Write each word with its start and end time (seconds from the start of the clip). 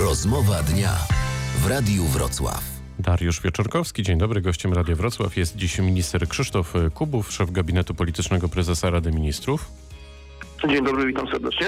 Rozmowa 0.00 0.62
dnia 0.62 0.92
w 1.58 1.66
Radiu 1.66 2.04
Wrocław. 2.04 2.64
Dariusz 2.98 3.40
Wieczorkowski, 3.40 4.02
dzień 4.02 4.18
dobry. 4.18 4.40
Gościem 4.40 4.72
Radia 4.72 4.96
Wrocław 4.96 5.36
jest 5.36 5.56
dziś 5.56 5.78
minister 5.78 6.28
Krzysztof 6.28 6.74
Kubów, 6.94 7.32
szef 7.32 7.50
gabinetu 7.50 7.94
politycznego 7.94 8.48
prezesa 8.48 8.90
Rady 8.90 9.12
Ministrów. 9.12 9.70
Dzień 10.68 10.84
dobry, 10.84 11.06
witam 11.06 11.26
serdecznie. 11.30 11.66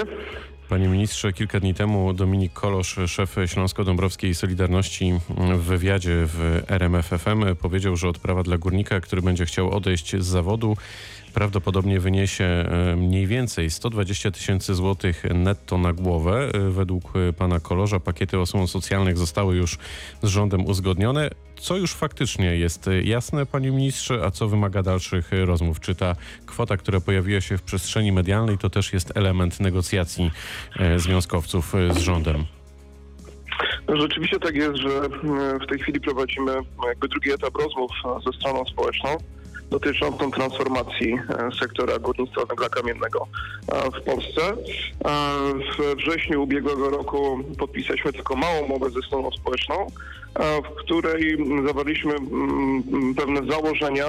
Panie 0.69 0.87
ministrze, 0.87 1.33
kilka 1.33 1.59
dni 1.59 1.73
temu 1.73 2.13
Dominik 2.13 2.53
Kolosz, 2.53 2.99
szef 3.07 3.35
Śląsko-Dąbrowskiej 3.45 4.35
Solidarności 4.35 5.13
w 5.29 5.59
wywiadzie 5.63 6.15
w 6.25 6.63
RMFFM 6.67 7.55
powiedział, 7.61 7.95
że 7.95 8.09
odprawa 8.09 8.43
dla 8.43 8.57
górnika, 8.57 8.99
który 8.99 9.21
będzie 9.21 9.45
chciał 9.45 9.71
odejść 9.71 10.15
z 10.15 10.25
zawodu, 10.25 10.77
prawdopodobnie 11.37 11.99
wyniesie 11.99 12.45
e, 12.45 12.95
mniej 12.95 13.27
więcej 13.27 13.69
120 13.69 14.31
tysięcy 14.31 14.75
złotych 14.75 15.23
netto 15.33 15.77
na 15.77 15.93
głowę. 15.93 16.49
E, 16.53 16.59
według 16.59 17.13
pana 17.37 17.59
Kolorza 17.59 17.99
pakiety 17.99 18.39
osłon 18.39 18.67
socjalnych 18.67 19.17
zostały 19.17 19.55
już 19.55 19.77
z 20.21 20.27
rządem 20.27 20.65
uzgodnione. 20.65 21.29
Co 21.55 21.77
już 21.77 21.93
faktycznie 21.93 22.55
jest 22.55 22.89
jasne, 23.03 23.45
panie 23.45 23.71
ministrze, 23.71 24.23
a 24.25 24.31
co 24.31 24.47
wymaga 24.47 24.83
dalszych 24.83 25.31
rozmów? 25.45 25.79
Czy 25.79 25.95
ta 25.95 26.15
kwota, 26.45 26.77
która 26.77 26.99
pojawiła 26.99 27.41
się 27.41 27.57
w 27.57 27.61
przestrzeni 27.61 28.11
medialnej, 28.11 28.57
to 28.57 28.69
też 28.69 28.93
jest 28.93 29.17
element 29.17 29.59
negocjacji 29.59 30.31
e, 30.79 30.99
związkowców 30.99 31.73
z 31.91 31.97
rządem? 31.97 32.45
Rzeczywiście 33.99 34.39
tak 34.39 34.55
jest, 34.55 34.75
że 34.75 34.89
w 35.63 35.67
tej 35.69 35.79
chwili 35.79 35.99
prowadzimy 35.99 36.51
jakby 36.87 37.07
drugi 37.07 37.31
etap 37.31 37.55
rozmów 37.55 37.91
ze 38.25 38.39
stroną 38.39 38.65
społeczną 38.65 39.17
dotyczącą 39.69 40.31
transformacji 40.31 41.13
e, 41.13 41.49
sektora 41.59 41.99
górnictwa 41.99 42.45
węgla 42.45 42.69
kamiennego 42.69 43.27
e, 43.71 43.91
w 43.91 44.03
Polsce. 44.03 44.41
E, 44.41 44.55
w 45.77 45.95
wrześniu 45.95 46.43
ubiegłego 46.43 46.89
roku 46.89 47.39
podpisaliśmy 47.59 48.13
taką 48.13 48.35
małą 48.35 48.59
umowę 48.59 48.89
ze 48.89 49.01
stroną 49.01 49.31
społeczną, 49.31 49.87
w 50.65 50.75
której 50.79 51.37
zawarliśmy 51.67 52.13
mm, 52.13 53.15
pewne 53.15 53.51
założenia 53.51 54.05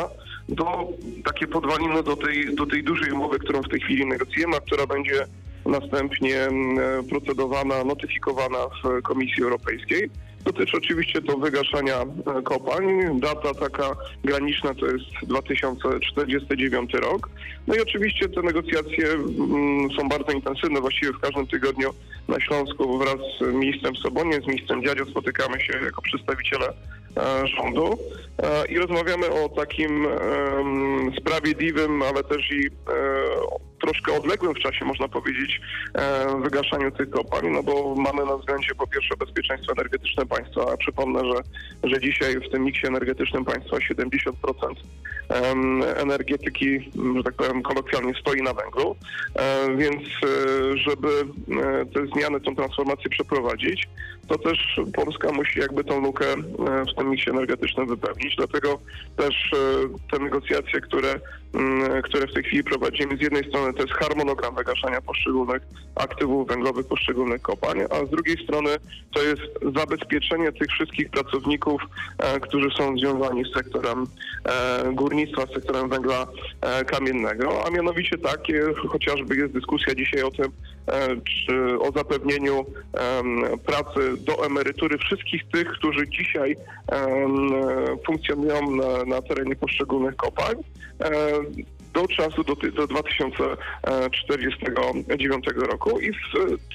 do 0.49 0.89
takie 1.25 1.47
podwaliny 1.47 2.03
do 2.03 2.17
tej, 2.17 2.55
do 2.55 2.67
tej 2.67 2.85
dużej 2.85 3.13
umowy, 3.13 3.39
którą 3.39 3.63
w 3.63 3.69
tej 3.69 3.81
chwili 3.81 4.07
negocjujemy, 4.07 4.57
a 4.57 4.61
która 4.61 4.87
będzie 4.87 5.27
następnie 5.67 6.43
mm, 6.43 7.05
procedowana, 7.05 7.85
notyfikowana 7.85 8.59
w 8.59 9.03
Komisji 9.03 9.43
Europejskiej. 9.43 10.11
Dotyczy 10.49 10.77
oczywiście 10.77 11.23
to 11.23 11.37
wygaszania 11.37 11.97
e, 12.03 12.43
kopalń. 12.43 13.21
Data 13.21 13.55
taka 13.55 13.97
graniczna 14.25 14.75
to 14.75 14.87
jest 14.87 15.05
2049 15.23 16.95
rok. 16.95 17.29
No 17.67 17.75
i 17.75 17.81
oczywiście 17.81 18.29
te 18.29 18.43
negocjacje 18.43 19.09
mm, 19.13 19.91
są 19.91 20.09
bardzo 20.09 20.33
intensywne. 20.33 20.81
Właściwie 20.81 21.13
w 21.13 21.21
każdym 21.21 21.47
tygodniu 21.47 21.91
na 22.29 22.41
Śląsku 22.41 22.99
wraz 22.99 23.17
z 23.41 23.55
ministrem 23.55 23.97
Soboniem, 23.97 24.43
z 24.43 24.47
ministrem 24.47 24.85
Dziadzio 24.85 25.07
spotykamy 25.07 25.61
się 25.61 25.79
jako 25.85 26.03
przedstawiciele 26.03 26.67
e, 26.67 27.47
rządu 27.47 27.99
e, 28.43 28.67
i 28.67 28.79
rozmawiamy 28.79 29.31
o 29.31 29.49
takim 29.49 30.07
sprawiedliwym, 31.21 32.03
ale 32.03 32.25
też 32.25 32.51
i 32.53 32.71
troszkę 33.81 34.13
odległym 34.13 34.55
w 34.55 34.59
czasie, 34.59 34.85
można 34.85 35.09
powiedzieć, 35.09 35.61
e, 35.95 36.41
wygaszaniu 36.41 36.91
tych 36.91 37.11
kopalń, 37.11 37.49
no 37.49 37.63
bo 37.63 37.95
mamy 37.95 38.25
na 38.25 38.37
względzie 38.37 38.75
po 38.75 38.87
pierwsze 38.87 39.17
bezpieczeństwo 39.17 39.73
energetyczne 39.73 40.27
państwa. 40.27 40.77
Przypomnę, 40.77 41.21
że, 41.21 41.41
że 41.91 42.01
dzisiaj 42.01 42.35
w 42.41 42.51
tym 42.51 42.65
miksie 42.65 42.87
energetycznym 42.87 43.45
państwa 43.45 43.77
70% 43.77 44.33
energetyki, 45.97 46.91
że 47.17 47.23
tak 47.25 47.35
powiem 47.35 47.63
kolokwialnie, 47.63 48.15
stoi 48.21 48.43
na 48.43 48.55
węglu, 48.55 48.97
e, 49.35 49.77
więc 49.77 50.03
e, 50.03 50.77
żeby 50.77 51.09
te 51.95 52.07
zmiany, 52.07 52.41
tą 52.41 52.57
transformację 52.57 53.11
przeprowadzić, 53.11 53.89
to 54.29 54.39
też 54.39 54.81
Polska 54.95 55.33
musi 55.33 55.61
jakby 55.61 55.85
tą 55.85 56.01
lukę 56.01 56.25
w 56.93 56.99
tym 56.99 57.11
miksie 57.11 57.31
energetycznym 57.31 57.87
wypełnić. 57.87 58.37
Dlatego 58.37 58.79
też 59.17 59.51
te 60.13 60.19
negocjacje, 60.19 60.81
które, 60.81 61.21
które 62.03 62.27
w 62.27 62.35
tej 62.35 62.43
chwili 62.43 62.65
prowadzimy, 62.65 63.17
z 63.17 63.21
jednej 63.21 63.49
strony 63.49 63.68
to 63.73 63.83
jest 63.83 63.95
harmonogram 63.95 64.55
wygaszania 64.55 65.01
poszczególnych 65.01 65.63
aktywów 65.95 66.49
węglowych, 66.49 66.87
poszczególnych 66.87 67.43
kopalń, 67.43 67.81
a 67.91 68.07
z 68.07 68.11
drugiej 68.11 68.45
strony 68.45 68.71
to 69.15 69.23
jest 69.23 69.43
zabezpieczenie 69.75 70.53
tych 70.53 70.69
wszystkich 70.69 71.11
pracowników, 71.11 71.83
e, 72.19 72.41
którzy 72.41 72.71
są 72.71 72.99
związani 72.99 73.45
z 73.45 73.55
sektorem 73.55 74.07
e, 74.45 74.93
górnictwa, 74.93 75.47
z 75.47 75.51
sektorem 75.51 75.89
węgla 75.89 76.27
e, 76.61 76.85
kamiennego, 76.85 77.67
a 77.67 77.71
mianowicie 77.71 78.19
takie, 78.19 78.63
chociażby 78.89 79.37
jest 79.37 79.53
dyskusja 79.53 79.95
dzisiaj 79.95 80.23
o 80.23 80.31
tym, 80.31 80.53
czy 81.25 81.81
o 81.81 81.93
zapewnieniu 81.93 82.67
pracy 83.67 84.17
do 84.19 84.47
emerytury 84.47 84.99
wszystkich 84.99 85.43
tych, 85.53 85.69
którzy 85.69 86.09
dzisiaj 86.09 86.57
funkcjonują 88.07 88.71
na, 88.71 89.05
na 89.05 89.23
terenie 89.23 89.57
poszczególnych 89.57 90.17
kopalń 90.17 90.57
do 91.99 92.09
czasu 92.09 92.45
do, 92.45 92.55
do 92.55 92.87
2049 92.87 95.47
roku 95.57 96.01
i 96.01 96.13
w 96.13 96.17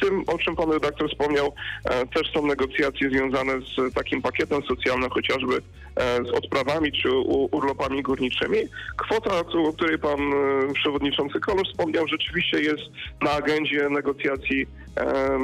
tym, 0.02 0.24
o 0.28 0.38
czym 0.38 0.56
pan 0.56 0.72
redaktor 0.72 1.10
wspomniał, 1.10 1.54
e, 1.86 2.06
też 2.06 2.32
są 2.34 2.48
negocjacje 2.48 3.10
związane 3.10 3.54
z 3.54 3.94
takim 3.94 4.22
pakietem 4.22 4.64
socjalnym, 4.64 5.10
chociażby 5.10 5.62
e, 5.96 6.24
z 6.24 6.30
odprawami 6.30 6.92
czy 6.92 7.12
urlopami 7.52 8.02
górniczymi. 8.02 8.58
Kwota, 8.98 9.40
o 9.40 9.74
której 9.74 10.00
pan 10.00 10.20
e, 10.20 10.34
przewodniczący 10.74 11.40
Kolor 11.40 11.68
wspomniał, 11.68 12.08
rzeczywiście 12.08 12.62
jest 12.62 12.84
na 13.22 13.32
agendzie 13.32 13.90
negocjacji 13.90 14.68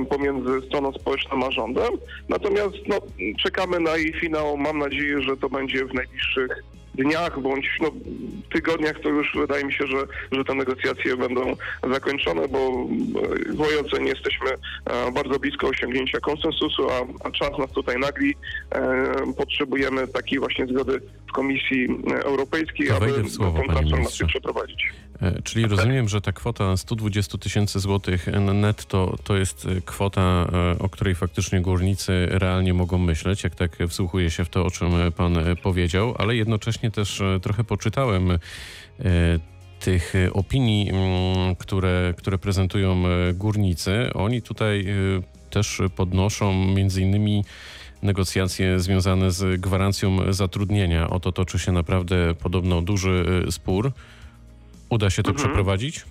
pomiędzy 0.10 0.62
stroną 0.68 0.94
społeczną 0.94 1.48
a 1.48 1.52
rządem. 1.52 1.90
Natomiast 2.30 2.76
no, 2.88 2.96
czekamy 3.44 3.80
na 3.80 3.98
jej 3.98 4.14
finał. 4.14 4.58
Mam 4.58 4.78
nadzieję, 4.78 5.22
że 5.22 5.38
to 5.38 5.50
będzie 5.50 5.86
w 5.86 5.94
najbliższych 5.94 6.64
dniach 7.04 7.40
bądź 7.40 7.78
no, 7.82 7.92
tygodniach 8.54 9.00
to 9.00 9.10
już 9.10 9.36
wydaje 9.36 9.66
mi 9.66 9.74
się, 9.74 9.88
że, 9.88 9.98
że 10.32 10.44
te 10.44 10.56
negocjacje 10.56 11.18
będą 11.18 11.56
zakończone, 11.92 12.48
bo 12.48 12.86
w 13.50 13.58
mojej 13.58 13.80
ocenie 13.80 14.10
jesteśmy 14.10 14.50
e, 14.86 15.12
bardzo 15.12 15.40
blisko 15.40 15.68
osiągnięcia 15.68 16.20
konsensusu, 16.20 16.90
a, 16.90 17.28
a 17.28 17.32
czas 17.32 17.58
nas 17.58 17.72
tutaj 17.72 18.00
nagli. 18.00 18.36
E, 18.72 19.34
potrzebujemy 19.38 20.08
takiej 20.08 20.40
właśnie 20.40 20.68
zgody 20.68 21.02
w 21.30 21.32
Komisji 21.32 21.88
Europejskiej, 22.24 22.88
to 22.88 22.96
aby 22.96 23.30
słowo, 23.30 23.60
tę 23.60 23.66
transformację 23.68 24.28
przeprowadzić. 24.28 24.90
E, 25.22 25.42
czyli 25.42 25.68
rozumiem, 25.68 26.10
że 26.10 26.22
ta 26.22 26.32
kwota 26.32 26.78
120 26.78 27.38
tysięcy 27.38 27.80
złotych 27.80 28.28
netto 28.54 29.16
to 29.24 29.38
jest 29.38 29.68
kwota, 29.86 30.48
o 30.80 30.90
której 30.90 31.16
faktycznie 31.16 31.62
górnicy 31.62 32.28
realnie 32.30 32.74
mogą 32.74 32.98
myśleć, 32.98 33.44
jak 33.44 33.56
tak 33.56 33.78
wsłuchuje 33.88 34.30
się 34.30 34.46
w 34.46 34.50
to, 34.50 34.66
o 34.66 34.72
czym 34.72 34.92
pan 35.18 35.38
powiedział, 35.64 36.16
ale 36.18 36.36
jednocześnie 36.36 36.92
też 36.92 37.22
e, 37.22 37.40
trochę 37.40 37.64
poczytałem 37.64 38.32
e, 38.32 38.38
tych 39.80 40.14
opinii, 40.34 40.90
mm, 40.90 41.56
które, 41.56 42.14
które 42.18 42.38
prezentują 42.38 43.08
e, 43.08 43.34
górnicy. 43.34 44.10
Oni 44.14 44.42
tutaj 44.42 44.86
też 45.50 45.82
podnoszą 45.96 46.54
między 46.54 47.02
innymi 47.02 47.44
negocjacje 48.02 48.80
związane 48.80 49.32
z 49.32 49.62
gwarancją 49.62 50.34
zatrudnienia. 50.34 51.10
Oto 51.10 51.32
toczy 51.32 51.60
się 51.60 51.72
naprawdę 51.72 52.36
podobno 52.36 52.82
duży 52.82 53.46
spór. 53.52 53.92
Uda 54.90 55.10
się 55.10 55.24
to 55.24 55.30
mhm. 55.30 55.48
przeprowadzić? 55.48 56.06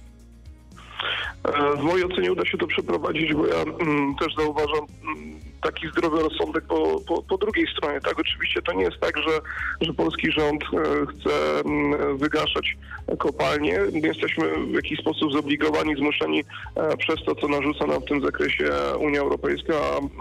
W 1.78 1.82
mojej 1.82 2.04
ocenie 2.04 2.32
uda 2.32 2.44
się 2.44 2.58
to 2.58 2.66
przeprowadzić, 2.66 3.34
bo 3.34 3.46
ja 3.46 3.62
mm, 3.62 4.14
też 4.14 4.34
zauważam 4.34 4.86
mm, 5.04 5.38
taki 5.62 5.88
zdrowy 5.88 6.22
rozsądek 6.22 6.64
po, 6.64 7.00
po, 7.08 7.22
po, 7.22 7.38
drugiej 7.38 7.66
stronie. 7.76 8.00
Tak, 8.00 8.18
oczywiście 8.18 8.62
to 8.62 8.72
nie 8.72 8.84
jest 8.84 9.00
tak, 9.00 9.18
że, 9.18 9.40
że 9.80 9.94
polski 9.94 10.32
rząd 10.32 10.62
e, 10.62 10.66
chce 11.06 11.60
mm, 11.60 12.18
wygaszać 12.18 12.76
kopalnie. 13.18 13.78
Jesteśmy 13.92 14.66
w 14.66 14.74
jakiś 14.74 14.98
sposób 14.98 15.32
zobligowani, 15.32 15.96
zmuszeni 15.96 16.44
e, 16.74 16.96
przez 16.96 17.24
to, 17.26 17.34
co 17.34 17.48
narzuca 17.48 17.86
nam 17.86 18.00
w 18.00 18.04
tym 18.04 18.20
zakresie 18.20 18.70
Unia 18.98 19.20
Europejska, 19.20 19.74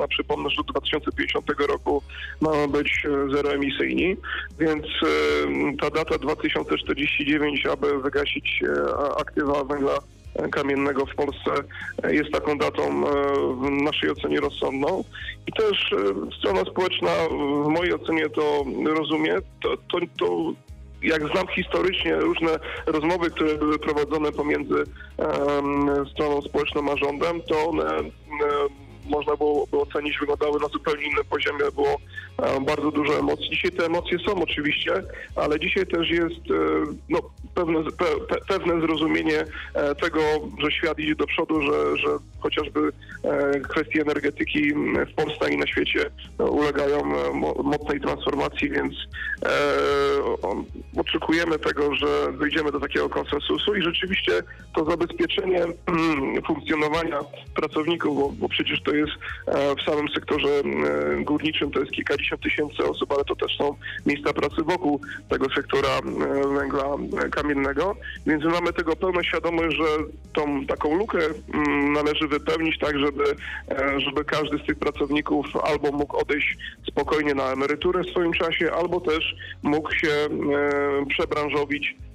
a, 0.03 0.07
przypomnę, 0.07 0.50
że 0.50 0.56
do 0.56 0.63
2050 0.63 1.50
roku 1.68 2.03
mamy 2.41 2.68
być 2.68 3.06
e, 3.06 3.36
zeroemisyjni, 3.36 4.18
więc 4.59 4.86
ta 5.81 5.89
data 5.89 6.18
2049, 6.18 7.65
aby 7.65 8.01
wygasić 8.01 8.63
aktywa 9.18 9.63
węgla 9.63 10.00
kamiennego 10.51 11.06
w 11.06 11.16
Polsce 11.16 11.51
jest 12.10 12.31
taką 12.31 12.57
datą 12.57 12.84
e, 12.84 13.12
w 13.56 13.84
naszej 13.84 14.12
ocenie 14.12 14.39
rozsądną. 14.39 15.04
I 15.48 15.51
też 15.51 15.94
e, 15.94 16.31
strona 16.39 16.62
społeczna 16.62 17.10
w 17.66 17.68
mojej 17.68 17.94
ocenie 17.94 18.30
to 18.30 18.66
rozumie. 18.86 19.38
To, 19.62 19.78
to, 19.78 20.00
to 20.19 20.54
jak 21.01 21.28
znam 21.28 21.48
historycznie 21.48 22.16
różne 22.16 22.60
rozmowy, 22.86 23.31
które 23.31 23.57
były 23.57 23.80
prowadzone 23.80 24.31
pomiędzy 24.31 24.84
um, 25.18 26.07
stroną 26.12 26.42
społeczną 26.42 26.92
a 26.92 26.98
rządem, 26.98 27.42
to 27.42 27.69
one 27.69 27.88
można 29.09 29.36
było 29.36 29.68
ocenić, 29.71 30.18
wyglądały 30.19 30.59
na 30.59 30.68
zupełnie 30.68 31.06
innym 31.06 31.25
poziomie, 31.30 31.59
było 31.75 31.98
bardzo 32.65 32.92
dużo 32.92 33.19
emocji. 33.19 33.50
Dzisiaj 33.50 33.71
te 33.71 33.86
emocje 33.86 34.19
są 34.19 34.44
oczywiście, 34.44 35.04
ale 35.36 35.59
dzisiaj 35.59 35.88
też 35.88 36.09
jest 36.09 36.42
no, 37.09 37.19
pewne, 37.56 37.83
pe, 37.83 38.36
pewne 38.48 38.81
zrozumienie 38.81 39.45
tego, 40.01 40.19
że 40.59 40.71
świat 40.71 41.00
idzie 41.00 41.15
do 41.15 41.27
przodu, 41.27 41.62
że, 41.62 41.98
że 41.98 42.07
chociażby 42.39 42.92
kwestie 43.69 44.01
energetyki 44.01 44.74
w 45.12 45.13
Polsce 45.15 45.53
i 45.53 45.57
na 45.57 45.68
świecie 45.68 46.10
ulegają 46.39 47.03
mocnej 47.63 48.01
transformacji, 48.01 48.69
więc 48.69 48.94
oczekujemy 50.98 51.60
tego, 51.60 51.95
że 51.95 52.33
dojdziemy 52.39 52.71
do 52.71 52.80
takiego 52.80 53.10
konsensusu 53.10 53.75
i 53.75 53.83
rzeczywiście 53.83 54.31
to 54.75 54.86
zabezpieczenie 54.86 55.63
mm, 55.63 56.42
funkcjonowania 56.48 57.19
pracowników, 57.56 58.18
bo, 58.18 58.30
bo 58.30 58.50
przecież 58.50 58.83
to 58.83 58.95
jest 58.97 59.11
e, 59.47 59.75
w 59.75 59.81
samym 59.81 60.07
sektorze 60.09 60.49
e, 60.49 61.23
górniczym 61.23 61.71
to 61.71 61.79
jest 61.79 61.91
kilkadziesiąt 61.91 62.41
tysięcy 62.41 62.83
osób, 62.83 63.11
ale 63.11 63.23
to 63.23 63.35
też 63.35 63.57
są 63.57 63.75
miejsca 64.05 64.33
pracy 64.33 64.63
wokół 64.63 65.01
tego 65.29 65.45
sektora 65.55 65.89
e, 65.89 66.47
węgla 66.53 66.85
kamiennego, 67.31 67.95
więc 68.27 68.44
mamy 68.44 68.73
tego 68.73 68.95
pełną 68.95 69.23
świadomość, 69.23 69.77
że 69.77 69.85
tą 70.33 70.65
taką 70.65 70.97
lukę 70.97 71.19
należy 71.94 72.27
wypełnić 72.27 72.79
tak, 72.79 72.99
żeby, 72.99 73.23
żeby 73.97 74.25
każdy 74.25 74.57
z 74.57 74.65
tych 74.65 74.79
pracowników 74.79 75.45
albo 75.63 75.91
mógł 75.91 76.17
odejść 76.17 76.57
spokojnie 76.88 77.33
na 77.33 77.51
emeryturę 77.51 78.03
w 78.03 78.09
swoim 78.09 78.33
czasie, 78.33 78.71
albo 78.71 79.00
też 79.00 79.35
mógł 79.63 79.91
się 79.91 80.27
przebranżowić 81.09 81.95
E, 81.95 82.06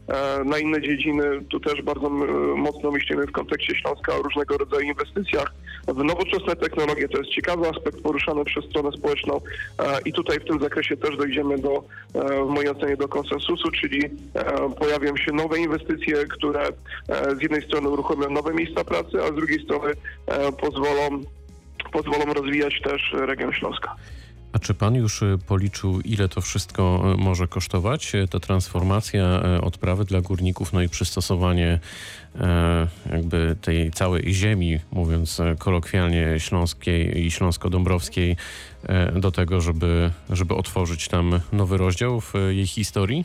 na 0.45 0.59
inne 0.59 0.83
dziedziny. 0.83 1.23
Tu 1.51 1.61
też 1.61 1.83
bardzo 1.83 2.11
mocno 2.57 2.91
myślimy 2.91 3.27
w 3.27 3.33
kontekście 3.33 3.75
Śląska 3.75 4.15
o 4.15 4.23
różnego 4.23 4.59
rodzaju 4.59 4.83
inwestycjach 4.83 5.53
w 5.89 6.05
nowoczesne 6.05 6.57
technologie. 6.57 7.09
To 7.09 7.19
jest 7.19 7.31
ciekawy 7.31 7.69
aspekt 7.69 8.01
poruszany 8.01 8.45
przez 8.45 8.65
stronę 8.65 8.93
społeczną 8.93 9.41
e, 9.79 10.01
i 10.05 10.13
tutaj 10.13 10.41
w 10.41 10.45
tym 10.45 10.61
zakresie 10.61 10.97
też 10.97 11.17
dojdziemy 11.17 11.59
do, 11.59 11.85
e, 12.15 12.45
w 12.45 12.49
mojej 12.49 12.71
ocenie, 12.71 12.97
do 12.97 13.09
konsensusu, 13.09 13.71
czyli 13.71 14.01
pojawią 14.79 15.17
się 15.17 15.33
nowe 15.33 15.59
inwestycje, 15.59 16.27
które 16.27 16.69
z 17.39 17.43
jednej 17.43 17.63
strony 17.63 17.89
uruchomią 17.89 18.31
nowe 18.31 18.55
miejsca 18.55 18.85
pracy, 18.85 19.23
a 19.23 19.33
z 19.33 19.35
drugiej 19.35 19.65
strony 19.65 19.93
pozwolą 20.61 21.21
pozwolą 21.93 22.35
rozwijać 22.35 22.81
też 22.81 23.13
region 23.13 23.53
Śląska. 23.53 23.97
A 24.53 24.59
czy 24.59 24.75
pan 24.75 24.95
już 24.95 25.23
y, 25.23 25.39
policzył, 25.47 26.01
ile 26.01 26.29
to 26.29 26.41
wszystko 26.41 27.13
y, 27.15 27.17
może 27.17 27.49
kosztować? 27.49 28.15
Y, 28.15 28.29
ta 28.29 28.41
transformacja 28.41 29.43
odprawy 29.63 30.05
dla 30.05 30.21
górników, 30.21 30.73
no 30.73 30.83
i 30.83 30.89
przystosowanie 30.89 31.81
jakby 33.13 33.57
tej 33.61 33.91
całej 33.91 34.35
ziemi, 34.35 34.79
mówiąc 34.93 35.41
kolokwialnie 35.59 36.41
śląskiej 36.41 37.25
i 37.27 37.31
śląsko-dąbrowskiej, 37.31 38.37
do 39.15 39.31
tego, 39.31 39.61
żeby, 39.61 40.11
żeby 40.31 40.55
otworzyć 40.55 41.09
tam 41.09 41.41
nowy 41.53 41.77
rozdział 41.77 42.21
w 42.21 42.35
jej 42.51 42.67
historii? 42.67 43.25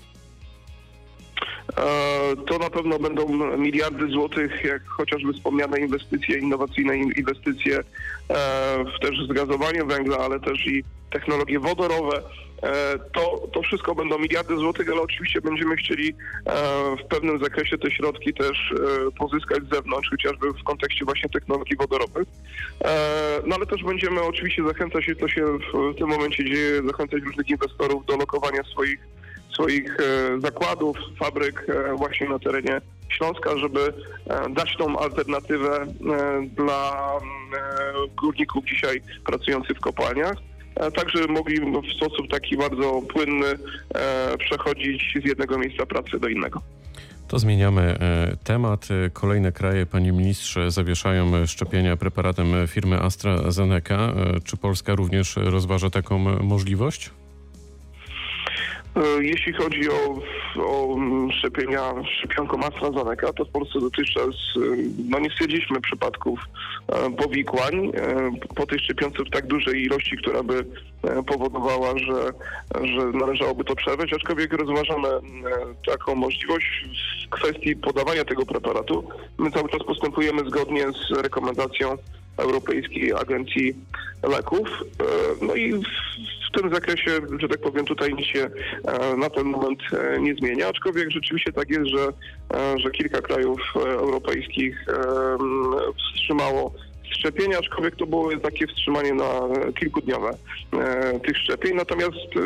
To 2.48 2.58
na 2.60 2.69
pewno 2.69 3.00
będą 3.00 3.28
miliardy 3.58 4.08
złotych, 4.08 4.64
jak 4.64 4.88
chociażby 4.88 5.34
wspomniane 5.34 5.80
inwestycje, 5.80 6.38
innowacyjne 6.38 6.98
inwestycje 6.98 7.84
w 8.96 9.00
też 9.02 9.28
zgazowanie 9.30 9.84
węgla, 9.84 10.18
ale 10.18 10.40
też 10.40 10.68
i 10.68 10.84
technologie 11.12 11.60
wodorowe. 11.60 12.22
E, 12.64 13.00
to, 13.14 13.48
to 13.54 13.62
wszystko 13.62 13.96
będą 13.96 14.19
miliardy 14.19 14.58
złotych, 14.58 14.90
ale 14.92 15.02
oczywiście 15.02 15.42
będziemy 15.42 15.75
chcieli 15.75 16.10
e, 16.10 16.16
w 16.96 17.08
pewnym 17.08 17.40
zakresie 17.40 17.78
te 17.78 17.92
środki 17.92 18.34
też 18.34 18.72
e, 18.72 19.12
pozyskać 19.12 19.63
z 19.63 19.75
zewnątrz, 19.75 20.10
chociażby 20.10 20.54
w 20.54 20.63
kontekście 20.63 21.06
właśnie 21.06 21.30
technologii 21.30 21.78
wodorowych. 21.78 22.28
No 23.48 23.56
ale 23.56 23.66
też 23.66 23.84
będziemy 23.84 24.22
oczywiście 24.22 24.63
zachęcać, 24.68 25.06
to 25.20 25.28
się 25.28 25.46
w 25.74 25.96
tym 25.98 26.08
momencie 26.08 26.46
dzieje, 26.46 26.81
zachęcać 26.88 27.24
różnych 27.24 27.50
inwestorów 27.50 28.06
do 28.06 28.18
lokowania 28.18 28.63
swoich 28.63 29.00
swoich 29.57 29.98
zakładów, 30.39 30.98
fabryk 31.19 31.68
właśnie 31.95 32.30
na 32.30 32.39
terenie 32.39 32.81
Śląska, 33.09 33.57
żeby 33.57 33.94
dać 34.50 34.77
tą 34.77 35.00
alternatywę 35.00 35.88
dla 36.56 37.12
górników 38.21 38.65
dzisiaj 38.65 39.01
pracujących 39.25 39.77
w 39.77 39.80
kopalniach 39.80 40.38
tak 40.95 41.09
żeby 41.09 41.33
mogli 41.33 41.59
w 41.59 41.94
sposób 41.95 42.27
taki 42.31 42.57
bardzo 42.57 43.01
płynny 43.13 43.45
e, 43.95 44.38
przechodzić 44.38 45.13
z 45.24 45.25
jednego 45.25 45.57
miejsca 45.57 45.86
pracy 45.86 46.19
do 46.19 46.27
innego. 46.27 46.62
To 47.27 47.39
zmieniamy 47.39 47.81
e, 47.81 48.38
temat. 48.44 48.88
Kolejne 49.13 49.51
kraje, 49.51 49.86
panie 49.86 50.12
ministrze, 50.12 50.71
zawieszają 50.71 51.48
szczepienia 51.48 51.98
preparatem 51.98 52.68
firmy 52.68 53.00
AstraZeneca. 53.01 53.95
E, 53.95 54.39
czy 54.44 54.57
Polska 54.57 54.95
również 54.95 55.36
rozważa 55.36 55.89
taką 55.89 56.19
możliwość? 56.44 57.12
E, 58.98 59.24
jeśli 59.24 59.54
chodzi 59.54 59.90
o, 59.90 60.22
o 60.66 60.98
szczepienia 61.32 61.94
szczepionką 62.18 62.64
AstraZeneca, 62.64 63.34
to 63.34 63.46
w 63.46 63.50
Polsce 63.50 63.80
dotychczas 63.80 64.26
e, 64.28 64.60
no 65.10 65.20
nie 65.20 65.30
stwierdziliśmy 65.30 65.82
przypadków 65.82 66.40
e, 66.88 67.12
powikłań 67.12 67.92
po 68.56 68.66
tej 68.66 68.80
szczepionce 68.80 69.24
w 69.24 69.30
tak 69.30 69.48
dużej 69.48 69.84
ilości, 69.84 70.18
która 70.18 70.44
by 70.44 70.66
powodowała, 71.28 71.94
że, 72.00 72.32
że 72.88 73.06
należałoby 73.06 73.64
to 73.64 73.76
przerwać, 73.76 74.14
aczkolwiek 74.14 74.54
rozważamy 74.54 75.08
taką 75.86 76.16
możliwość 76.16 76.86
w 77.26 77.30
kwestii 77.30 77.76
podawania 77.76 78.26
tego 78.26 78.46
preparatu. 78.46 79.10
My 79.38 79.52
cały 79.52 79.70
czas 79.70 79.84
postępujemy 79.84 80.50
zgodnie 80.50 80.86
z 80.92 81.12
rekomendacją 81.22 81.98
Europejskiej 82.38 83.14
Agencji 83.14 83.76
Leków. 84.24 84.70
No 85.42 85.56
i 85.56 85.74
tym 86.62 86.74
zakresie, 86.74 87.12
że 87.39 87.48
tak 87.48 87.62
powiem, 87.62 87.86
tutaj 87.86 88.13
nic 88.13 88.25
się 88.25 88.50
e, 88.88 89.18
na 89.18 89.30
ten 89.30 89.44
moment 89.44 89.80
e, 89.94 90.19
nie 90.19 90.36
zmienia, 90.36 90.68
aczkolwiek 90.68 91.12
rzeczywiście 91.12 91.51
tak 91.51 91.69
jest, 91.69 91.86
że, 91.86 92.07
e, 92.54 92.80
że 92.80 92.92
kilka 92.92 93.21
krajów 93.21 93.59
europejskich 93.75 94.86
wstrzymało 95.98 96.74
szczepienia, 97.19 97.60
aczkolwiek 97.60 97.96
to 97.96 98.06
było 98.06 98.38
takie 98.38 98.68
wstrzymanie 98.68 99.14
na 99.14 99.31
kilkudniowe 99.80 100.38
e, 100.74 101.19
tych 101.19 101.38
szczepień. 101.38 101.75
Natomiast 101.75 102.16
e, 102.16 102.40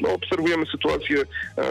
no, 0.00 0.12
obserwujemy 0.14 0.66
sytuację, 0.66 1.16
e, 1.18 1.64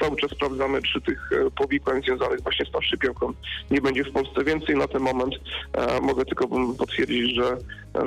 cały 0.00 0.16
czas 0.16 0.30
sprawdzamy, 0.30 0.82
czy 0.82 1.00
tych 1.00 1.30
powikłań 1.58 2.02
związanych 2.02 2.40
właśnie 2.40 2.66
z 2.66 2.70
tą 2.70 2.80
szczepionką 2.80 3.32
nie 3.70 3.80
będzie 3.80 4.04
w 4.04 4.12
Polsce 4.12 4.44
więcej. 4.44 4.76
Na 4.76 4.88
ten 4.88 5.02
moment 5.02 5.34
e, 5.72 6.00
mogę 6.00 6.24
tylko 6.24 6.48
potwierdzić, 6.78 7.34
że, 7.34 7.56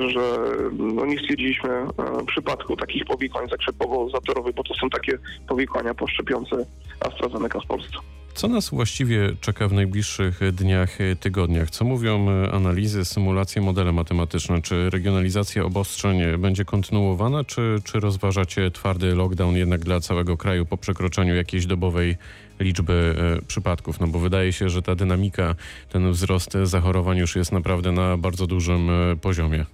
że 0.08 0.38
no, 0.72 1.06
nie 1.06 1.18
stwierdziliśmy 1.18 1.70
e, 1.70 2.26
przypadku 2.26 2.76
takich 2.76 3.04
powikłań 3.04 3.48
zakrzepowo-zatorowych, 3.48 4.54
bo 4.54 4.62
to 4.62 4.74
są 4.74 4.90
takie 4.90 5.18
powikłania 5.48 5.94
po 5.94 6.06
szczepionce 6.06 6.56
AstraZeneca 7.00 7.60
w 7.60 7.66
Polsce. 7.66 7.98
Co 8.34 8.48
nas 8.48 8.70
właściwie 8.70 9.32
czeka 9.40 9.68
w 9.68 9.72
najbliższych 9.72 10.40
dniach, 10.52 10.98
tygodniach? 11.20 11.70
Co 11.70 11.84
mówią 11.84 12.26
analizy, 12.52 13.04
symulacje, 13.04 13.62
modele 13.62 13.92
matematyczne? 13.92 14.62
Czy 14.62 14.90
regionalizacja 14.90 15.64
obostrzeń 15.64 16.22
będzie 16.38 16.64
kontynuowana, 16.64 17.44
czy, 17.44 17.76
czy 17.84 18.00
rozważacie 18.00 18.70
twardy 18.70 19.14
lockdown 19.14 19.56
jednak 19.56 19.80
dla 19.80 20.00
całego 20.00 20.36
kraju 20.36 20.66
po 20.66 20.76
przekroczeniu 20.76 21.34
jakiejś 21.34 21.66
dobowej 21.66 22.16
liczby 22.60 23.16
e, 23.38 23.46
przypadków? 23.46 24.00
No 24.00 24.06
bo 24.06 24.18
wydaje 24.18 24.52
się, 24.52 24.68
że 24.68 24.82
ta 24.82 24.94
dynamika, 24.94 25.54
ten 25.88 26.12
wzrost 26.12 26.52
zachorowań 26.64 27.18
już 27.18 27.36
jest 27.36 27.52
naprawdę 27.52 27.92
na 27.92 28.16
bardzo 28.16 28.46
dużym 28.46 28.90
e, 28.90 29.16
poziomie. 29.16 29.64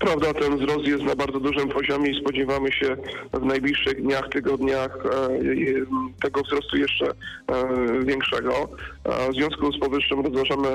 Prawda, 0.00 0.34
ten 0.34 0.58
wzrost 0.58 0.86
jest 0.86 1.02
na 1.02 1.16
bardzo 1.16 1.40
dużym 1.40 1.68
poziomie 1.68 2.10
i 2.10 2.20
spodziewamy 2.20 2.72
się 2.72 2.96
w 3.32 3.44
najbliższych 3.44 4.02
dniach, 4.02 4.28
tygodniach 4.28 4.98
e, 5.06 5.28
tego 6.22 6.42
wzrostu 6.42 6.76
jeszcze 6.76 7.06
e, 7.06 7.14
większego. 8.04 8.68
W 9.30 9.34
związku 9.34 9.72
z 9.72 9.80
powyższym 9.80 10.20
rozważamy 10.20 10.68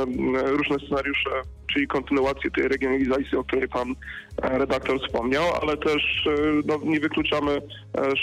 różne 0.45 0.77
scenariusze, 0.85 1.29
czyli 1.73 1.87
kontynuację 1.87 2.51
tej 2.51 2.67
regionalizacji, 2.67 3.37
o 3.37 3.43
której 3.43 3.67
pan 3.67 3.95
e, 4.41 4.57
redaktor 4.57 4.99
wspomniał, 5.01 5.43
ale 5.61 5.77
też 5.77 6.29
no, 6.65 6.79
nie 6.83 6.99
wykluczamy 6.99 7.61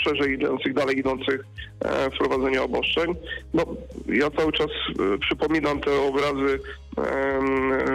szerzej 0.03 0.33
idących, 0.33 0.73
dalej 0.73 0.99
idących 0.99 1.45
wprowadzenia 2.15 2.63
obostrzeń. 2.63 3.15
No, 3.53 3.63
ja 4.07 4.31
cały 4.31 4.51
czas 4.51 4.67
przypominam 5.19 5.79
te 5.79 6.01
obrazy 6.01 6.59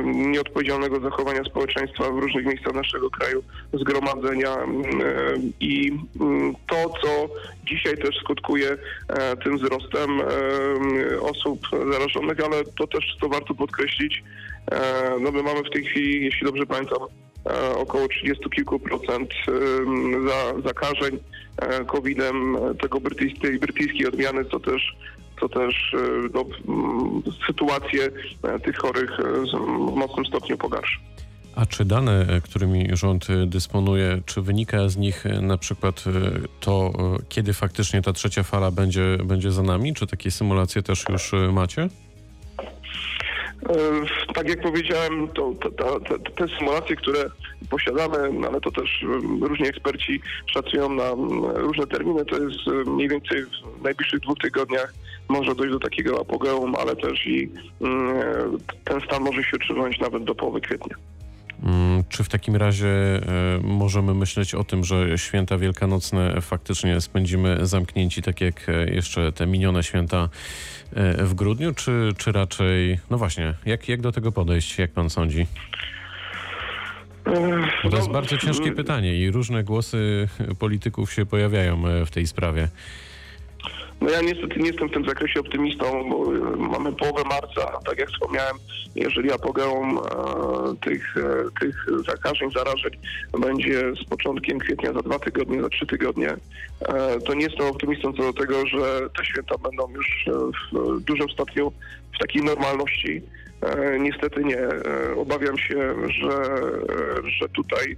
nieodpowiedzialnego 0.05 1.01
zachowania 1.01 1.45
społeczeństwa 1.45 2.11
w 2.11 2.19
różnych 2.19 2.47
miejscach 2.47 2.75
naszego 2.75 3.11
kraju, 3.11 3.43
zgromadzenia 3.73 4.57
i 5.61 5.93
to, 6.67 6.93
co 7.03 7.29
dzisiaj 7.67 7.99
też 7.99 8.17
skutkuje 8.17 8.77
e, 9.09 9.37
tym 9.37 9.59
wzrostem 9.59 10.21
osób 11.21 11.61
zarażonych, 11.93 12.41
ale 12.45 12.65
to 12.65 12.87
też, 12.87 13.17
co 13.21 13.29
warto 13.29 13.55
podkreślić, 13.55 14.23
e, 14.71 15.11
no 15.21 15.33
my 15.33 15.43
mamy 15.43 15.63
w 15.65 15.71
tej 15.71 15.85
chwili, 15.85 16.25
jeśli 16.25 16.47
dobrze 16.47 16.67
pamiętam, 16.67 16.99
e, 17.47 17.77
około 17.77 18.09
30 18.09 18.51
kilku 18.51 18.79
procent 18.79 19.31
za, 20.29 20.69
zakażeń 20.69 21.19
COVID-em 21.87 22.57
tego 22.81 23.01
brytyjskiej, 23.01 23.59
brytyjskiej 23.59 24.07
odmiany, 24.07 24.45
co 24.45 24.61
też 24.61 24.97
co 25.41 25.49
też 25.49 25.97
no, 26.35 26.45
sytuację 27.47 28.09
tych 28.65 28.77
chorych 28.77 29.11
w 29.55 29.97
mocnym 29.97 30.27
stopniu 30.27 30.59
pogarsza. 30.59 30.99
A 31.59 31.67
czy 31.67 31.85
dane, 31.85 32.27
e, 32.29 32.41
którymi 32.41 32.89
rząd 32.93 33.31
e, 33.31 33.47
dysponuje, 33.47 34.21
czy 34.27 34.43
wynika 34.43 34.89
z 34.89 34.97
nich 34.97 35.27
e, 35.27 35.41
na 35.41 35.59
przykład 35.59 36.05
to, 36.61 36.93
kiedy 37.29 37.53
faktycznie 37.53 38.03
ta 38.03 38.13
trzecia 38.13 38.43
fala 38.43 38.71
będzie, 38.71 39.19
będzie 39.25 39.51
za 39.51 39.63
nami? 39.63 39.95
Czy 39.95 40.07
takie 40.07 40.31
symulacje 40.31 40.83
też 40.83 41.05
już 41.09 41.33
macie? 41.53 41.89
Tak 44.35 44.49
jak 44.49 44.61
powiedziałem, 44.61 45.29
to, 45.29 45.53
to, 45.61 46.01
to, 46.01 46.19
te 46.19 46.49
symulacje, 46.59 46.97
które 46.97 47.25
posiadamy, 47.71 48.19
ale 48.49 48.61
to 48.61 48.71
też 48.71 49.05
różni 49.41 49.69
eksperci 49.69 50.21
szacują 50.47 50.89
na 50.89 51.11
różne 51.55 51.87
terminy, 51.87 52.25
to 52.25 52.39
jest 52.39 52.87
mniej 52.87 53.09
więcej 53.09 53.45
w 53.45 53.83
najbliższych 53.83 54.21
dwóch 54.21 54.39
tygodniach 54.39 54.95
może 55.29 55.55
dojść 55.55 55.73
do 55.73 55.81
takiego 55.81 56.21
apogeum, 56.21 56.75
ale 56.75 56.97
też 56.97 57.27
i 57.27 57.51
ten 58.85 59.01
stan 59.01 59.23
może 59.23 59.45
się 59.45 59.57
utrzymać 59.57 59.99
nawet 60.01 60.25
do 60.25 60.35
połowy 60.35 60.61
kwietnia. 60.61 60.97
Mm, 61.63 62.05
czy 62.09 62.25
w 62.25 62.29
takim 62.29 62.57
razie 62.57 62.89
e, 62.89 63.21
możemy 63.63 64.15
myśleć 64.15 64.55
o 64.55 64.65
tym, 64.65 64.85
że 64.85 65.19
święta 65.19 65.59
wielkanocne 65.59 66.41
faktycznie 66.41 67.01
spędzimy 67.01 67.67
zamknięci, 67.67 68.23
tak 68.23 68.41
jak 68.41 68.69
e, 68.69 68.95
jeszcze 68.95 69.33
te 69.33 69.47
minione 69.47 69.83
święta 69.83 70.29
e, 70.93 71.25
w 71.25 71.35
grudniu, 71.35 71.75
czy, 71.75 72.13
czy 72.19 72.33
raczej, 72.33 72.99
no 73.11 73.19
właśnie, 73.19 73.55
jak, 73.67 73.89
jak 73.89 74.01
do 74.01 74.13
tego 74.13 74.33
podejść, 74.33 74.79
jak 74.79 74.91
pan 74.91 75.11
sądzi? 75.11 75.47
Bo 77.85 77.91
to 77.91 77.97
jest 77.97 78.09
no, 78.09 78.15
bardzo 78.15 78.39
ciężkie 78.39 78.73
pytanie 78.73 79.17
i 79.17 79.31
różne 79.31 79.65
głosy 79.65 80.29
polityków 80.59 81.13
się 81.13 81.27
pojawiają 81.27 81.83
w 82.07 82.11
tej 82.11 82.27
sprawie. 82.27 82.69
No 84.01 84.11
ja 84.11 84.21
niestety 84.21 84.61
nie 84.61 84.67
jestem 84.67 84.89
w 84.89 84.93
tym 84.93 85.05
zakresie 85.05 85.41
optymistą, 85.41 86.11
bo 86.11 86.35
e, 86.35 86.57
mamy 86.57 86.93
połowę 86.93 87.23
marca, 87.25 87.81
tak 87.87 87.99
jak 87.99 88.09
wspomniałem, 88.11 88.57
jeżeli 88.95 89.33
apogeum 89.33 89.99
e, 89.99 90.03
tych, 90.77 91.17
e, 91.17 91.61
tych 91.61 91.87
zakażeń, 92.09 92.51
zarażeń 92.51 92.91
będzie 93.41 93.93
z 94.05 94.05
początkiem 94.05 94.59
kwietnia 94.59 94.93
za 94.93 95.03
dwa 95.03 95.19
tygodnie, 95.19 95.63
za 95.63 95.69
trzy 95.69 95.87
tygodnie, 95.87 96.37
to 97.27 97.35
nie 97.35 97.45
jestem 97.45 97.67
optymistą 97.67 98.13
co 98.13 98.23
do 98.23 98.33
tego, 98.33 98.67
że 98.67 99.11
te 99.19 99.25
święta 99.25 99.55
będą 99.59 99.91
już 99.91 100.29
w 100.73 101.01
dużym 101.01 101.31
stopniu 101.31 101.73
w 102.15 102.19
takiej 102.19 102.43
normalności. 102.43 103.23
E, 103.77 103.99
niestety 103.99 104.45
nie. 104.45 104.59
E, 104.59 105.15
obawiam 105.17 105.59
się, 105.59 105.95
że, 106.09 106.43
że 107.39 107.49
tutaj 107.49 107.97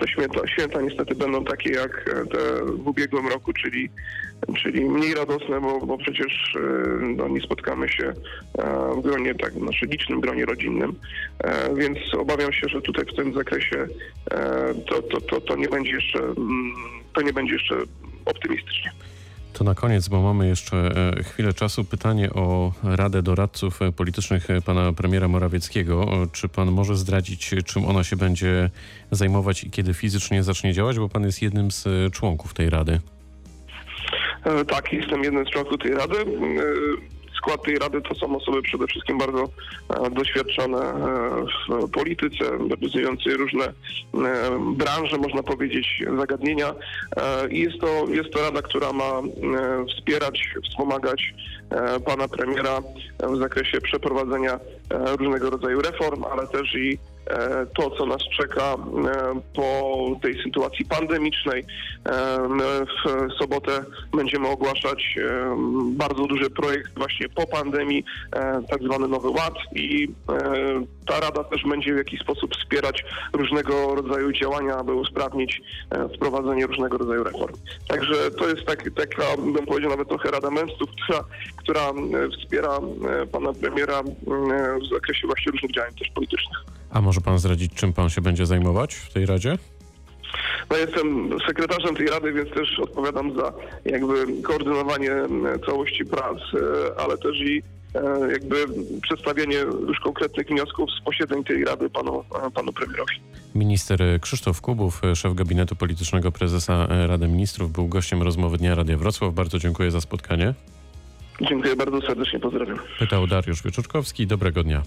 te 0.00 0.08
święta, 0.08 0.46
święta 0.46 0.80
niestety 0.80 1.14
będą 1.14 1.44
takie 1.44 1.70
jak 1.70 2.04
te 2.32 2.64
w 2.64 2.88
ubiegłym 2.88 3.28
roku, 3.28 3.52
czyli, 3.52 3.90
czyli 4.62 4.84
mniej 4.84 5.14
radosne, 5.14 5.60
bo, 5.60 5.86
bo 5.86 5.98
przecież 5.98 6.56
no, 7.16 7.28
nie 7.28 7.40
spotkamy 7.40 7.88
się 7.88 8.12
w 8.96 9.00
gronie, 9.00 9.34
tak, 9.34 9.52
w 9.52 9.62
naszym 9.62 9.88
licznym 9.90 10.20
gronie 10.20 10.44
rodzinnym, 10.44 10.94
więc 11.74 11.98
obawiam 12.18 12.52
się, 12.52 12.68
że 12.68 12.82
tutaj 12.82 13.04
w 13.04 13.16
tym 13.16 13.34
zakresie 13.34 13.86
to, 14.86 15.02
to, 15.02 15.20
to, 15.20 15.40
to 15.40 15.56
nie 15.56 15.68
będzie 15.68 15.92
jeszcze 15.92 16.18
mm, 16.18 16.74
to 17.14 17.22
nie 17.22 17.32
będzie 17.32 17.52
jeszcze 17.52 17.76
optymistycznie. 18.24 18.90
To 19.58 19.64
na 19.64 19.74
koniec, 19.74 20.08
bo 20.08 20.22
mamy 20.22 20.48
jeszcze 20.48 20.76
e, 21.18 21.22
chwilę 21.22 21.52
czasu, 21.52 21.84
pytanie 21.84 22.30
o 22.30 22.72
Radę 22.82 23.22
Doradców 23.22 23.82
e, 23.82 23.92
Politycznych 23.92 24.50
e, 24.50 24.62
pana 24.62 24.92
premiera 24.92 25.28
Morawieckiego. 25.28 26.06
Czy 26.32 26.48
pan 26.48 26.70
może 26.72 26.96
zdradzić, 26.96 27.54
czym 27.64 27.84
ona 27.84 28.04
się 28.04 28.16
będzie 28.16 28.70
zajmować 29.10 29.64
i 29.64 29.70
kiedy 29.70 29.94
fizycznie 29.94 30.42
zacznie 30.42 30.72
działać, 30.72 30.98
bo 30.98 31.08
pan 31.08 31.22
jest 31.22 31.42
jednym 31.42 31.70
z 31.70 31.84
członków 32.12 32.54
tej 32.54 32.70
Rady? 32.70 33.00
Tak, 34.68 34.92
jestem 34.92 35.24
jednym 35.24 35.46
z 35.46 35.50
członków 35.50 35.78
tej 35.78 35.94
Rady 35.94 36.16
skład 37.46 37.62
tej 37.62 37.78
rady 37.78 38.02
to 38.02 38.14
są 38.14 38.36
osoby 38.36 38.62
przede 38.62 38.86
wszystkim 38.86 39.18
bardzo 39.18 39.44
e, 39.88 40.10
doświadczone 40.10 40.78
e, 40.78 40.96
w 41.86 41.90
polityce, 41.90 42.44
reprezentujące 42.70 43.30
różne 43.30 43.64
e, 43.64 43.72
branże, 44.76 45.18
można 45.18 45.42
powiedzieć, 45.42 46.04
zagadnienia. 46.18 46.74
I 47.50 47.60
jest 47.60 47.80
to, 47.80 48.06
jest 48.08 48.30
to 48.30 48.42
rada, 48.42 48.62
która 48.62 48.92
ma 48.92 49.22
wspierać, 49.88 50.54
wspomagać 50.64 51.34
pana 52.06 52.28
premiera 52.28 52.80
w 53.22 53.38
zakresie 53.38 53.80
przeprowadzenia 53.80 54.60
różnego 54.90 55.50
rodzaju 55.50 55.80
reform, 55.80 56.24
ale 56.32 56.46
też 56.46 56.74
i 56.74 56.98
to, 57.76 57.90
co 57.90 58.06
nas 58.06 58.22
czeka 58.36 58.62
e, 58.62 58.76
po 59.54 59.96
tej 60.22 60.42
sytuacji 60.42 60.84
pandemicznej. 60.84 61.64
E, 62.06 62.38
w 63.28 63.32
sobotę 63.38 63.84
będziemy 64.12 64.48
ogłaszać 64.48 65.18
bardzo 65.86 66.26
duży 66.26 66.50
projekt 66.50 66.90
właśnie 66.96 67.28
po 67.28 67.46
pandemii, 67.46 68.04
tak 68.70 68.82
zwany 68.82 69.08
Nowy 69.08 69.28
Ład 69.28 69.54
i 69.74 70.08
ta 71.06 71.20
Rada 71.20 71.44
też 71.44 71.62
będzie 71.62 71.94
w 71.94 71.98
jakiś 71.98 72.20
sposób 72.20 72.54
wspierać 72.56 73.04
różnego 73.32 73.94
rodzaju 73.94 74.32
działania, 74.32 74.76
aby 74.76 74.94
usprawnić 74.94 75.62
wprowadzenie 76.16 76.66
różnego 76.66 76.98
rodzaju 76.98 77.24
reform. 77.24 77.54
Także 77.88 78.30
to 78.30 78.48
jest 78.48 78.64
tak, 78.66 78.90
taka, 78.96 79.36
bym 79.36 79.66
powiedział, 79.66 79.90
nawet 79.90 80.08
trochę 80.08 80.30
Rada 80.30 80.50
Męstów, 80.50 80.88
która, 81.04 81.24
która 81.56 81.92
wspiera 82.38 82.78
pana 83.32 83.52
premiera 83.52 84.02
w 84.82 84.94
zakresie 84.94 85.26
właśnie 85.26 85.52
różnych 85.52 85.72
działań 85.72 85.94
też 85.94 86.08
politycznych. 86.14 86.64
A 86.96 87.00
może 87.00 87.20
pan 87.20 87.38
zdradzić, 87.38 87.74
czym 87.74 87.92
pan 87.92 88.10
się 88.10 88.20
będzie 88.20 88.46
zajmować 88.46 88.94
w 88.94 89.12
tej 89.12 89.26
Radzie? 89.26 89.58
No 90.70 90.76
jestem 90.76 91.30
sekretarzem 91.46 91.96
tej 91.96 92.06
rady, 92.06 92.32
więc 92.32 92.50
też 92.50 92.78
odpowiadam 92.78 93.36
za 93.36 93.52
jakby 93.84 94.42
koordynowanie 94.42 95.10
całości 95.66 96.04
prac, 96.04 96.38
e, 96.38 97.00
ale 97.00 97.18
też 97.18 97.36
i 97.40 97.62
e, 97.94 98.32
jakby 98.32 98.56
przedstawienie 99.02 99.56
już 99.88 100.00
konkretnych 100.00 100.46
wniosków 100.46 100.90
z 101.00 101.04
posiedzeń 101.04 101.44
tej 101.44 101.64
rady 101.64 101.90
panu, 101.90 102.24
panu 102.54 102.72
premierowi. 102.72 103.14
Minister 103.54 104.00
Krzysztof 104.20 104.60
Kubów, 104.60 105.02
szef 105.14 105.34
gabinetu 105.34 105.76
politycznego 105.76 106.32
prezesa 106.32 106.86
Rady 107.06 107.28
Ministrów, 107.28 107.72
był 107.72 107.88
gościem 107.88 108.22
rozmowy 108.22 108.58
Dnia 108.58 108.74
Radia 108.74 108.96
Wrocław. 108.96 109.34
Bardzo 109.34 109.58
dziękuję 109.58 109.90
za 109.90 110.00
spotkanie. 110.00 110.54
Dziękuję 111.40 111.76
bardzo 111.76 112.00
serdecznie, 112.00 112.40
pozdrawiam. 112.40 112.78
Pytał 112.98 113.26
Dariusz 113.26 113.62
Wieczorkowski. 113.62 114.26
Dobrego 114.26 114.62
dnia. 114.62 114.82